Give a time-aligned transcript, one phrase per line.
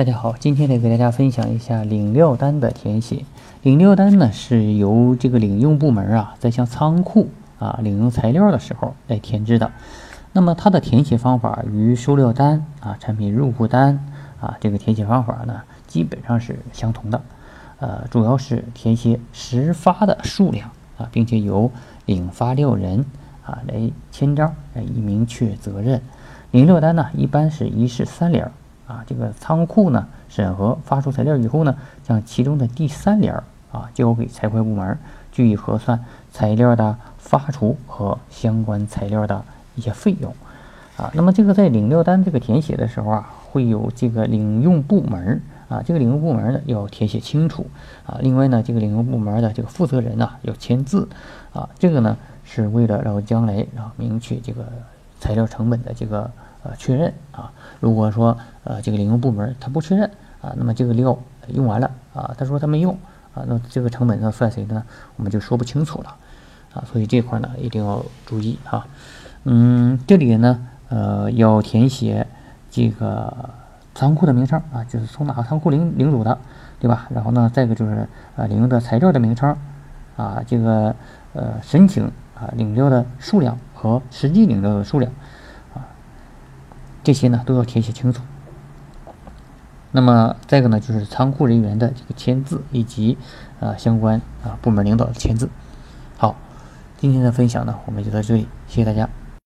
[0.00, 3.26] 大家好，今天呢给大家分享一下领料单的填写。
[3.60, 7.28] 领料单呢是由这个领用部门啊在向仓库
[7.58, 9.70] 啊领用材料的时候来填制的。
[10.32, 14.06] 那么它的填写方法与收料单啊、产品入库单
[14.40, 17.20] 啊这个填写方法呢基本上是相同的。
[17.78, 21.70] 呃，主要是填写实发的数量啊，并且由
[22.06, 23.04] 领发料人
[23.44, 26.00] 啊来签章，来以明确责任。
[26.52, 28.50] 领料单呢一般是一式三联。
[28.90, 33.32] 啊，这个仓库呢审核发出材料以后呢，将其中的第三联
[33.70, 34.98] 啊交给财会部门，
[35.30, 39.44] 据以核算材料的发出和相关材料的
[39.76, 40.34] 一些费用。
[40.96, 47.64] 啊，那么这个在领料单这个填写的时候啊，会有这个领用部门啊，这个领用部门呢要填写清楚
[48.04, 48.18] 啊。
[48.20, 51.08] 另外呢，这个领用部门的这个负责人呢要签字
[51.52, 54.64] 啊，这个呢是为了让将来啊明确这个
[55.20, 56.28] 材料成本的这个。
[56.62, 57.50] 呃，确认啊，
[57.80, 60.10] 如果说呃这个领用部门他不确认
[60.42, 61.18] 啊，那么这个料
[61.48, 62.92] 用完了啊，他说他没用
[63.34, 64.84] 啊，那这个成本要算谁的呢？
[65.16, 66.14] 我们就说不清楚了
[66.74, 68.86] 啊，所以这块呢一定要注意哈。
[69.44, 72.26] 嗯，这里呢呃要填写
[72.70, 73.50] 这个
[73.94, 76.38] 仓库的名称啊，就是从哪个仓库领领走的，
[76.78, 77.08] 对吧？
[77.10, 79.56] 然后呢，再一个就是呃领用的材料的名称
[80.16, 80.94] 啊，这个
[81.32, 82.04] 呃申请
[82.34, 85.10] 啊领料的数量和实际领料的数量。
[87.02, 88.22] 这些呢都要填写清楚。
[89.92, 93.18] 那么再一个呢，就是仓库人员的这个签字，以及
[93.58, 95.50] 啊相关啊部门领导的签字。
[96.16, 96.36] 好，
[96.96, 99.08] 今天的分享呢，我们就到这里，谢谢大家。